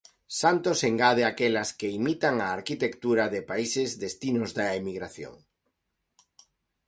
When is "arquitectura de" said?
2.57-3.41